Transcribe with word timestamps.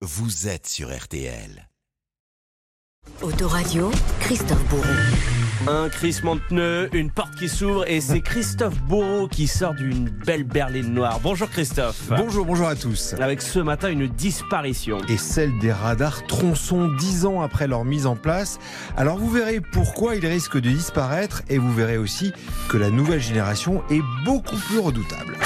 vous 0.00 0.46
êtes 0.46 0.68
sur 0.68 0.96
RTL. 0.96 1.68
Autoradio, 3.20 3.90
Christophe 4.20 4.64
Bourreau. 4.68 4.84
Un 5.66 5.88
crissement 5.88 6.36
de 6.36 6.40
pneus, 6.40 6.88
une 6.92 7.10
porte 7.10 7.34
qui 7.34 7.48
s'ouvre 7.48 7.84
et 7.90 8.00
c'est 8.00 8.20
Christophe 8.20 8.80
Bourreau 8.82 9.26
qui 9.26 9.48
sort 9.48 9.74
d'une 9.74 10.08
belle 10.08 10.44
berline 10.44 10.94
noire. 10.94 11.18
Bonjour 11.20 11.50
Christophe. 11.50 12.00
Bonjour, 12.10 12.46
bonjour 12.46 12.68
à 12.68 12.76
tous. 12.76 13.14
Avec 13.14 13.42
ce 13.42 13.58
matin 13.58 13.90
une 13.90 14.06
disparition. 14.06 14.98
Et 15.08 15.16
celle 15.16 15.58
des 15.58 15.72
radars 15.72 16.24
tronçons 16.28 16.86
dix 16.96 17.26
ans 17.26 17.42
après 17.42 17.66
leur 17.66 17.84
mise 17.84 18.06
en 18.06 18.14
place. 18.14 18.60
Alors 18.96 19.18
vous 19.18 19.30
verrez 19.30 19.60
pourquoi 19.60 20.14
ils 20.14 20.26
risquent 20.26 20.60
de 20.60 20.70
disparaître 20.70 21.42
et 21.48 21.58
vous 21.58 21.72
verrez 21.74 21.98
aussi 21.98 22.32
que 22.68 22.76
la 22.76 22.90
nouvelle 22.90 23.20
génération 23.20 23.82
est 23.90 24.02
beaucoup 24.24 24.58
plus 24.68 24.78
redoutable. 24.78 25.36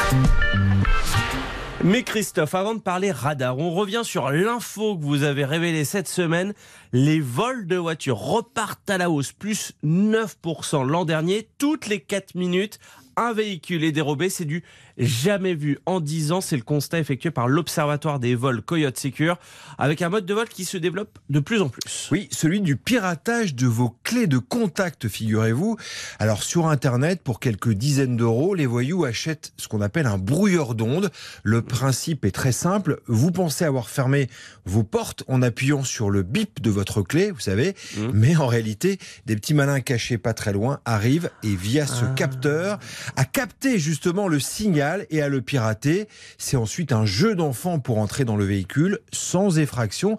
Mais 1.80 2.04
Christophe, 2.04 2.54
avant 2.54 2.75
de 2.75 2.80
parler 2.80 3.11
radar, 3.11 3.59
on 3.59 3.72
revient 3.72 4.02
sur 4.04 4.30
l'info 4.30 4.96
que 4.96 5.02
vous 5.02 5.25
avez 5.25 5.45
révélée 5.45 5.84
cette 5.84 6.07
semaine. 6.07 6.54
Les 6.93 7.18
vols 7.18 7.67
de 7.67 7.76
voitures 7.76 8.18
repartent 8.18 8.89
à 8.89 8.99
la 8.99 9.11
hausse, 9.11 9.32
plus 9.32 9.72
9% 9.85 10.86
l'an 10.86 11.04
dernier, 11.04 11.49
toutes 11.58 11.89
les 11.89 12.00
4 12.00 12.36
minutes 12.36 12.79
un 13.16 13.32
véhicule 13.32 13.84
est 13.84 13.93
dérobé. 13.93 14.30
C'est 14.30 14.44
du 14.44 14.62
jamais 14.98 15.54
vu 15.54 15.79
en 15.86 16.00
10 16.00 16.32
ans. 16.32 16.40
C'est 16.40 16.57
le 16.57 16.62
constat 16.62 16.98
effectué 16.98 17.30
par 17.30 17.48
l'Observatoire 17.48 18.18
des 18.18 18.35
vols 18.35 18.62
Coyote 18.62 18.98
Secure, 18.98 19.38
avec 19.79 20.02
un 20.02 20.08
mode 20.08 20.26
de 20.26 20.35
vol 20.35 20.48
qui 20.48 20.64
se 20.64 20.76
développe 20.76 21.18
de 21.30 21.40
plus 21.40 21.61
en 21.61 21.68
plus. 21.68 22.08
Oui, 22.11 22.29
celui 22.30 22.61
du 22.61 22.76
piratage 22.76 23.54
de 23.54 23.66
vos 23.66 23.96
clés 24.04 24.26
de 24.26 24.38
contact, 24.38 25.08
figurez-vous. 25.08 25.76
Alors 26.18 26.43
sur 26.43 26.66
Internet, 26.68 27.22
pour 27.22 27.40
quelques 27.40 27.72
dizaines 27.72 28.16
d'euros, 28.16 28.54
les 28.54 28.66
voyous 28.66 29.04
achètent 29.04 29.52
ce 29.57 29.68
qu'on 29.68 29.80
appelle 29.80 30.07
un 30.07 30.18
brouilleur 30.18 30.74
d'ondes. 30.74 31.10
Le 31.43 31.63
principe 31.63 32.24
est 32.24 32.30
très 32.30 32.52
simple. 32.52 33.00
Vous 33.06 33.33
pensez 33.33 33.64
avoir 33.64 33.88
fermé 33.88 34.28
vos 34.64 34.83
portes 34.83 35.24
en 35.28 35.42
appuyant 35.42 35.84
sur 35.84 36.10
le 36.10 36.22
bip 36.22 36.60
de 36.60 36.70
votre 36.70 37.02
clé, 37.02 37.30
vous 37.30 37.41
savez, 37.41 37.74
mmh. 37.97 38.00
mais 38.12 38.36
en 38.36 38.46
réalité, 38.46 38.98
des 39.27 39.36
petits 39.36 39.55
malins 39.55 39.80
cachés 39.80 40.18
pas 40.18 40.34
très 40.34 40.52
loin 40.52 40.80
arrivent 40.84 41.30
et 41.42 41.55
via 41.55 41.86
ce 41.86 42.05
ah. 42.05 42.14
capteur, 42.16 42.78
à 43.17 43.25
capter 43.25 43.78
justement 43.78 44.28
le 44.28 44.41
signal 44.41 45.06
et 45.11 45.22
à 45.22 45.28
le 45.28 45.42
pirater. 45.42 46.08
C'est 46.39 46.56
ensuite 46.56 46.92
un 46.92 47.05
jeu 47.05 47.34
d'enfant 47.34 47.78
pour 47.78 47.98
entrer 47.98 48.25
dans 48.25 48.36
le 48.36 48.45
véhicule 48.45 48.98
sans 49.12 49.58
effraction, 49.58 50.19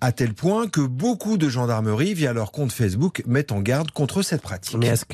à 0.00 0.12
tel 0.12 0.34
point 0.34 0.68
que 0.68 0.80
beaucoup 0.80 1.36
de 1.36 1.48
gendarmeries, 1.48 2.14
via 2.14 2.32
leur 2.32 2.52
compte 2.52 2.72
Facebook, 2.72 3.22
mettent 3.26 3.52
en 3.52 3.60
garde 3.60 3.90
contre 3.90 4.22
cette 4.22 4.42
pratique. 4.42 4.76
Mais 4.78 4.86
est-ce 4.86 5.04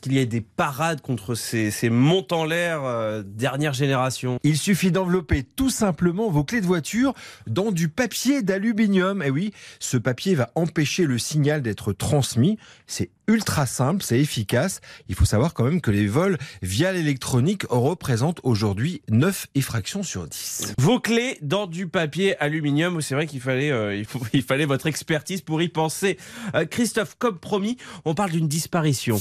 qu'il 0.00 0.12
y 0.12 0.18
a 0.18 0.24
des 0.24 0.40
parades 0.40 1.00
contre 1.00 1.34
ces, 1.34 1.70
ces 1.70 1.90
montants 1.90 2.40
en 2.40 2.44
l'air 2.44 2.84
euh, 2.84 3.22
dernière 3.24 3.72
génération? 3.72 4.38
Il 4.44 4.56
suffit 4.56 4.92
d'envelopper 4.92 5.42
tout 5.42 5.70
simplement 5.70 6.30
vos 6.30 6.44
clés 6.44 6.60
de 6.60 6.66
voiture 6.66 7.14
dans 7.46 7.72
du 7.72 7.88
papier 7.88 8.42
d'aluminium. 8.42 9.22
Et 9.22 9.30
oui, 9.30 9.52
ce 9.80 9.96
papier 9.96 10.34
va 10.34 10.50
empêcher 10.54 11.04
le 11.04 11.18
signal 11.18 11.62
d'être 11.62 11.92
transmis. 11.92 12.58
C'est 12.86 13.10
ultra 13.28 13.66
simple, 13.66 14.02
c'est 14.02 14.18
efficace. 14.18 14.80
Il 15.08 15.14
faut 15.14 15.24
savoir 15.24 15.54
quand 15.54 15.64
même 15.64 15.80
que 15.80 15.90
les 15.90 16.06
vols 16.06 16.38
via 16.62 16.92
l'électronique 16.92 17.64
représentent 17.68 18.40
aujourd'hui 18.42 19.02
9 19.08 19.46
effractions 19.54 20.02
sur 20.02 20.26
10. 20.26 20.74
Vos 20.78 20.98
clés 20.98 21.38
dans 21.42 21.66
du 21.66 21.86
papier 21.86 22.36
aluminium, 22.38 23.00
c'est 23.00 23.14
vrai 23.14 23.26
qu'il 23.26 23.40
fallait, 23.40 23.70
euh, 23.70 24.02
votre 24.66 24.86
expertise 24.86 25.42
pour 25.42 25.62
y 25.62 25.68
penser. 25.68 26.18
Euh, 26.54 26.64
Christophe, 26.64 27.14
comme 27.18 27.38
promis, 27.38 27.76
on 28.04 28.14
parle 28.14 28.32
d'une 28.32 28.48
disparition. 28.48 29.20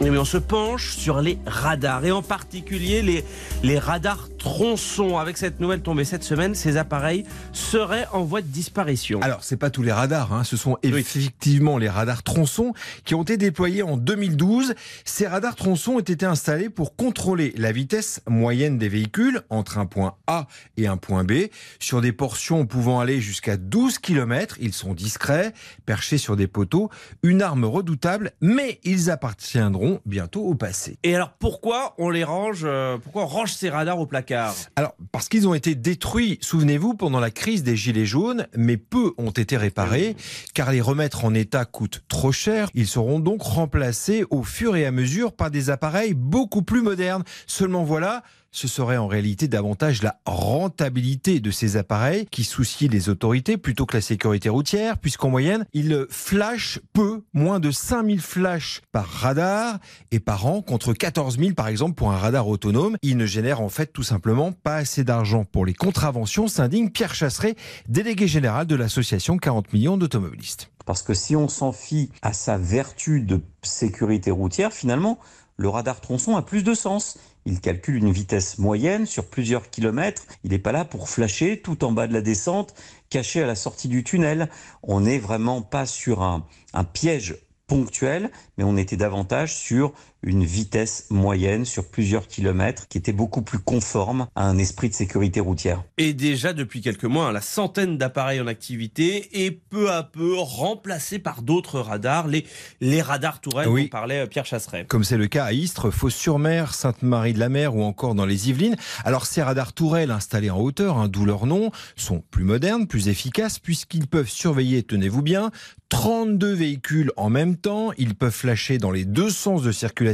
Mais 0.00 0.16
on 0.16 0.24
se 0.24 0.38
penche 0.38 0.96
sur 0.96 1.20
les 1.20 1.38
radars 1.46 2.04
et 2.04 2.10
en 2.10 2.22
particulier 2.22 3.24
les 3.62 3.78
radars 3.78 4.29
tronçons. 4.40 5.18
Avec 5.18 5.36
cette 5.36 5.60
nouvelle 5.60 5.82
tombée 5.82 6.04
cette 6.04 6.24
semaine, 6.24 6.56
ces 6.56 6.76
appareils 6.76 7.24
seraient 7.52 8.08
en 8.12 8.24
voie 8.24 8.40
de 8.40 8.46
disparition. 8.46 9.20
Alors, 9.20 9.44
c'est 9.44 9.58
pas 9.58 9.70
tous 9.70 9.82
les 9.82 9.92
radars, 9.92 10.32
hein. 10.32 10.42
ce 10.42 10.56
sont 10.56 10.78
effectivement 10.82 11.78
les 11.78 11.88
radars 11.88 12.24
tronçons 12.24 12.72
qui 13.04 13.14
ont 13.14 13.22
été 13.22 13.36
déployés 13.36 13.82
en 13.82 13.96
2012. 13.96 14.74
Ces 15.04 15.26
radars 15.26 15.54
tronçons 15.54 15.92
ont 15.92 16.00
été 16.00 16.26
installés 16.26 16.70
pour 16.70 16.96
contrôler 16.96 17.52
la 17.56 17.70
vitesse 17.70 18.22
moyenne 18.26 18.78
des 18.78 18.88
véhicules 18.88 19.42
entre 19.50 19.78
un 19.78 19.86
point 19.86 20.16
A 20.26 20.46
et 20.76 20.86
un 20.86 20.96
point 20.96 21.22
B 21.22 21.32
sur 21.78 22.00
des 22.00 22.12
portions 22.12 22.66
pouvant 22.66 22.98
aller 22.98 23.20
jusqu'à 23.20 23.58
12 23.58 23.98
km. 23.98 24.56
Ils 24.60 24.72
sont 24.72 24.94
discrets, 24.94 25.52
perchés 25.84 26.18
sur 26.18 26.36
des 26.36 26.46
poteaux, 26.46 26.90
une 27.22 27.42
arme 27.42 27.66
redoutable, 27.66 28.32
mais 28.40 28.80
ils 28.84 29.10
appartiendront 29.10 30.00
bientôt 30.06 30.44
au 30.44 30.54
passé. 30.54 30.98
Et 31.02 31.14
alors 31.14 31.32
pourquoi 31.38 31.94
on 31.98 32.08
les 32.08 32.24
range 32.24 32.62
euh, 32.64 32.96
Pourquoi 32.96 33.24
on 33.24 33.26
range 33.26 33.52
ces 33.52 33.68
radars 33.68 33.98
au 33.98 34.06
placard? 34.06 34.29
Alors 34.76 34.94
parce 35.12 35.28
qu'ils 35.28 35.48
ont 35.48 35.54
été 35.54 35.74
détruits, 35.74 36.38
souvenez-vous, 36.40 36.94
pendant 36.94 37.20
la 37.20 37.30
crise 37.30 37.62
des 37.62 37.76
gilets 37.76 38.06
jaunes, 38.06 38.46
mais 38.56 38.76
peu 38.76 39.12
ont 39.18 39.30
été 39.30 39.56
réparés, 39.56 40.16
car 40.54 40.72
les 40.72 40.80
remettre 40.80 41.24
en 41.24 41.34
état 41.34 41.64
coûte 41.64 42.02
trop 42.08 42.32
cher. 42.32 42.70
Ils 42.74 42.86
seront 42.86 43.20
donc 43.20 43.42
remplacés 43.42 44.24
au 44.30 44.42
fur 44.42 44.76
et 44.76 44.86
à 44.86 44.90
mesure 44.90 45.32
par 45.32 45.50
des 45.50 45.70
appareils 45.70 46.14
beaucoup 46.14 46.62
plus 46.62 46.82
modernes. 46.82 47.24
Seulement 47.46 47.84
voilà, 47.84 48.22
ce 48.52 48.68
serait 48.68 48.96
en 48.96 49.06
réalité 49.06 49.48
davantage 49.48 50.02
la 50.02 50.18
rentabilité 50.26 51.40
de 51.40 51.50
ces 51.50 51.76
appareils 51.76 52.26
qui 52.30 52.44
soucient 52.44 52.88
les 52.90 53.08
autorités 53.08 53.56
plutôt 53.56 53.86
que 53.86 53.96
la 53.96 54.00
sécurité 54.00 54.48
routière, 54.48 54.98
puisqu'en 54.98 55.30
moyenne, 55.30 55.64
ils 55.72 56.06
flashent 56.10 56.80
peu, 56.92 57.22
moins 57.32 57.60
de 57.60 57.70
5000 57.70 58.20
flashs 58.20 58.82
par 58.92 59.06
radar 59.06 59.78
et 60.10 60.20
par 60.20 60.46
an, 60.46 60.62
contre 60.62 60.92
14 60.92 61.38
000 61.38 61.54
par 61.54 61.68
exemple 61.68 61.94
pour 61.94 62.10
un 62.10 62.16
radar 62.16 62.48
autonome. 62.48 62.96
Ils 63.02 63.16
ne 63.16 63.26
génèrent 63.26 63.60
en 63.60 63.68
fait 63.68 63.92
tout 63.92 64.02
simplement 64.02 64.52
pas 64.52 64.76
assez 64.76 65.04
d'argent 65.04 65.44
pour 65.44 65.64
les 65.64 65.74
contraventions, 65.74 66.48
s'indigne 66.48 66.90
Pierre 66.90 67.14
Chasseret, 67.14 67.54
délégué 67.88 68.26
général 68.26 68.66
de 68.66 68.74
l'association 68.74 69.38
40 69.38 69.72
millions 69.72 69.96
d'automobilistes. 69.96 70.70
Parce 70.86 71.02
que 71.02 71.14
si 71.14 71.36
on 71.36 71.48
s'en 71.48 71.72
fie 71.72 72.10
à 72.22 72.32
sa 72.32 72.58
vertu 72.58 73.20
de 73.20 73.40
sécurité 73.62 74.30
routière, 74.30 74.72
finalement, 74.72 75.18
le 75.56 75.68
radar 75.68 76.00
tronçon 76.00 76.36
a 76.36 76.42
plus 76.42 76.64
de 76.64 76.72
sens. 76.72 77.18
Il 77.46 77.60
calcule 77.60 77.96
une 77.96 78.12
vitesse 78.12 78.58
moyenne 78.58 79.06
sur 79.06 79.26
plusieurs 79.26 79.70
kilomètres. 79.70 80.24
Il 80.44 80.50
n'est 80.50 80.58
pas 80.58 80.72
là 80.72 80.84
pour 80.84 81.08
flasher 81.08 81.60
tout 81.60 81.84
en 81.84 81.92
bas 81.92 82.06
de 82.06 82.12
la 82.12 82.20
descente, 82.20 82.74
caché 83.08 83.42
à 83.42 83.46
la 83.46 83.54
sortie 83.54 83.88
du 83.88 84.04
tunnel. 84.04 84.48
On 84.82 85.00
n'est 85.00 85.18
vraiment 85.18 85.62
pas 85.62 85.86
sur 85.86 86.22
un, 86.22 86.44
piège 86.92 87.36
ponctuel, 87.66 88.30
mais 88.58 88.64
on 88.64 88.76
était 88.76 88.96
davantage 88.96 89.54
sur 89.54 89.92
une 90.22 90.44
vitesse 90.44 91.06
moyenne 91.10 91.64
sur 91.64 91.88
plusieurs 91.88 92.26
kilomètres 92.26 92.88
qui 92.88 92.98
était 92.98 93.12
beaucoup 93.12 93.42
plus 93.42 93.58
conforme 93.58 94.26
à 94.34 94.44
un 94.44 94.58
esprit 94.58 94.88
de 94.88 94.94
sécurité 94.94 95.40
routière. 95.40 95.82
Et 95.98 96.12
déjà 96.12 96.52
depuis 96.52 96.80
quelques 96.80 97.04
mois, 97.04 97.28
hein, 97.28 97.32
la 97.32 97.40
centaine 97.40 97.96
d'appareils 97.96 98.40
en 98.40 98.46
activité 98.46 99.44
est 99.44 99.50
peu 99.50 99.90
à 99.90 100.02
peu 100.02 100.34
remplacée 100.36 101.18
par 101.18 101.42
d'autres 101.42 101.80
radars, 101.80 102.28
les, 102.28 102.44
les 102.80 103.02
radars 103.02 103.40
tourelles 103.40 103.66
dont 103.66 103.88
parlait 103.88 104.20
euh, 104.20 104.26
Pierre 104.26 104.46
Chasseret. 104.46 104.84
Comme 104.86 105.04
c'est 105.04 105.16
le 105.16 105.26
cas 105.26 105.44
à 105.44 105.52
Istres, 105.52 105.90
Fos-sur-Mer, 105.90 106.74
Sainte-Marie-de-la-Mer 106.74 107.74
ou 107.74 107.82
encore 107.82 108.14
dans 108.14 108.26
les 108.26 108.50
Yvelines. 108.50 108.76
Alors 109.04 109.26
ces 109.26 109.42
radars 109.42 109.72
tourelles 109.72 110.10
installés 110.10 110.50
en 110.50 110.60
hauteur, 110.60 110.98
hein, 110.98 111.08
d'où 111.08 111.24
leur 111.24 111.46
nom, 111.46 111.70
sont 111.96 112.22
plus 112.30 112.44
modernes, 112.44 112.86
plus 112.86 113.08
efficaces 113.08 113.58
puisqu'ils 113.58 114.06
peuvent 114.06 114.28
surveiller, 114.28 114.82
tenez-vous 114.82 115.22
bien, 115.22 115.50
32 115.88 116.52
véhicules 116.52 117.10
en 117.16 117.30
même 117.30 117.56
temps. 117.56 117.90
Ils 117.98 118.14
peuvent 118.14 118.32
flasher 118.32 118.78
dans 118.78 118.90
les 118.90 119.04
deux 119.04 119.30
sens 119.30 119.62
de 119.62 119.72
circulation 119.72 120.09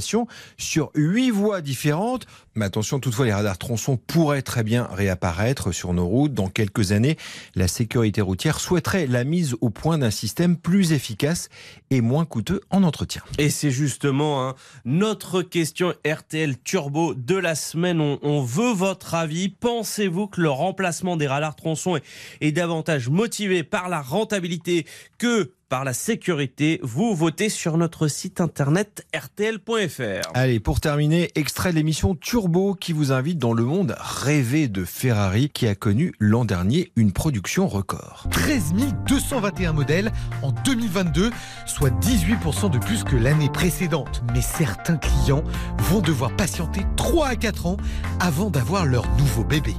sur 0.57 0.91
huit 0.95 1.31
voies 1.31 1.61
différentes. 1.61 2.27
Mais 2.57 2.65
attention, 2.65 3.01
toutefois, 3.01 3.27
les 3.27 3.35
radars 3.35 3.59
tronçons 3.59 3.99
pourraient 3.99 4.41
très 4.41 4.63
bien 4.63 4.89
réapparaître 4.91 5.73
sur 5.73 5.93
nos 5.93 6.07
routes. 6.07 6.33
Dans 6.33 6.49
quelques 6.49 6.93
années, 6.93 7.19
la 7.55 7.69
sécurité 7.69 8.23
routière 8.23 8.61
souhaiterait 8.61 9.07
la 9.07 9.25
mise 9.25 9.57
au 9.61 9.69
point 9.69 9.99
d'un 9.99 10.11
système 10.11 10.57
plus 10.57 10.93
efficace 10.93 11.51
et 11.91 12.01
moins 12.01 12.25
coûteux 12.25 12.63
en 12.71 12.83
entretien. 12.83 13.23
Et 13.37 13.51
c'est 13.51 13.71
justement 13.71 14.49
hein, 14.49 14.55
notre 14.87 15.43
question 15.43 15.93
RTL 16.07 16.57
Turbo 16.65 17.13
de 17.13 17.37
la 17.37 17.55
semaine. 17.55 18.01
On, 18.01 18.43
veut 18.43 18.73
votre 18.73 19.15
avis. 19.15 19.51
Pensez-vous 19.51 20.27
que 20.27 20.41
le 20.41 20.51
remplacement 20.51 21.17
des 21.17 21.27
radars 21.27 21.57
tronçons 21.57 21.99
est 22.41 22.53
davantage 22.53 23.11
motivé 23.11 23.65
par 23.65 23.91
la 23.91 24.01
rentabilité 24.01 24.87
que 25.19 25.53
par 25.69 25.85
la 25.85 25.93
sécurité? 25.93 26.79
Vous 26.83 27.15
votez 27.15 27.49
sur 27.49 27.77
notre 27.77 28.09
site 28.09 28.41
internet 28.41 29.05
rtl.fr. 29.15 30.31
Allez, 30.35 30.61
pour 30.61 30.81
terminer, 30.81 31.31
extrait 31.35 31.73
de 31.73 31.77
l'émission 31.77 32.15
Turbo 32.15 32.46
qui 32.79 32.93
vous 32.93 33.11
invite 33.11 33.39
dans 33.39 33.53
le 33.53 33.65
monde 33.65 33.97
rêvé 33.99 34.69
de 34.69 34.85
Ferrari 34.85 35.51
qui 35.51 35.67
a 35.67 35.75
connu 35.75 36.15
l'an 36.21 36.45
dernier 36.45 36.93
une 36.95 37.11
production 37.13 37.67
record. 37.67 38.27
13 38.31 38.75
221 39.07 39.73
modèles 39.73 40.13
en 40.43 40.53
2022, 40.53 41.31
soit 41.67 41.91
18% 42.01 42.71
de 42.71 42.79
plus 42.79 43.03
que 43.03 43.17
l'année 43.17 43.51
précédente. 43.51 44.23
Mais 44.33 44.43
certains 44.43 44.97
clients 44.97 45.43
vont 45.79 46.01
devoir 46.01 46.35
patienter 46.37 46.83
3 46.97 47.27
à 47.27 47.37
4 47.37 47.67
ans 47.67 47.77
avant 48.21 48.49
d'avoir 48.49 48.87
leur 48.87 49.09
nouveau 49.17 49.43
bébé. 49.43 49.75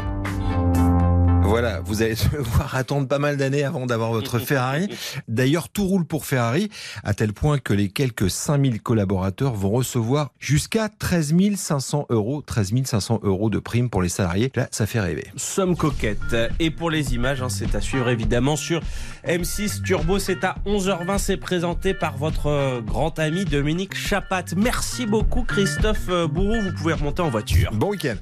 Voilà, 1.48 1.80
vous 1.80 2.02
allez 2.02 2.16
devoir 2.34 2.76
attendre 2.76 3.08
pas 3.08 3.20
mal 3.20 3.38
d'années 3.38 3.64
avant 3.64 3.86
d'avoir 3.86 4.12
votre 4.12 4.38
Ferrari. 4.48 4.90
D'ailleurs, 5.30 5.70
tout 5.70 5.86
roule 5.86 6.04
pour 6.04 6.26
Ferrari, 6.26 6.70
à 7.06 7.14
tel 7.14 7.32
point 7.32 7.58
que 7.58 7.72
les 7.74 7.88
quelques 7.88 8.30
5000 8.30 8.82
collaborateurs 8.82 9.54
vont 9.54 9.70
recevoir 9.70 10.32
jusqu'à 10.40 10.90
13 10.90 11.36
500 11.56 12.08
euros, 12.10 12.42
13 12.42 12.74
500 12.84 13.22
euros 13.24 13.50
de 13.50 13.60
prime 13.60 13.90
pour 13.90 14.02
les 14.02 14.10
salariés. 14.10 14.52
Là, 14.56 14.68
ça 14.72 14.86
fait 14.86 15.00
rêver. 15.00 15.28
Somme 15.38 15.78
coquette. 15.78 16.36
Et 16.60 16.70
pour 16.70 16.92
les 16.92 17.14
images, 17.16 17.42
hein, 17.42 17.50
c'est 17.50 17.76
à 17.76 17.82
suivre 17.82 18.10
évidemment 18.10 18.58
sur 18.58 18.82
M6 19.26 19.82
Turbo. 19.84 20.20
C'est 20.20 20.44
à 20.44 20.58
11h20. 20.66 21.18
C'est 21.18 21.38
présenté 21.38 21.94
par 21.94 22.18
votre 22.18 22.48
euh, 22.48 22.82
grand 22.82 23.20
ami 23.20 23.46
Dominique 23.46 23.96
Chapat. 23.96 24.44
Merci 24.58 25.06
beaucoup 25.06 25.44
Christophe 25.44 26.10
euh, 26.10 26.28
Bourreau. 26.28 26.60
Vous 26.60 26.74
pouvez 26.74 26.94
remonter 26.94 27.22
en 27.22 27.30
voiture. 27.30 27.72
Bon 27.72 27.92
week-end. 27.92 28.18